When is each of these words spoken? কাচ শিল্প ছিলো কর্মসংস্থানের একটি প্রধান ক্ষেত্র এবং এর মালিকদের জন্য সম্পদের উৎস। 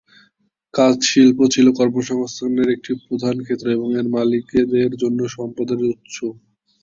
কাচ 0.73 0.97
শিল্প 1.05 1.39
ছিলো 1.53 1.69
কর্মসংস্থানের 1.79 2.67
একটি 2.75 2.91
প্রধান 3.03 3.35
ক্ষেত্র 3.45 3.65
এবং 3.71 3.87
এর 3.95 4.07
মালিকদের 4.15 4.67
জন্য 5.01 5.19
সম্পদের 5.35 5.79
উৎস। 5.89 6.17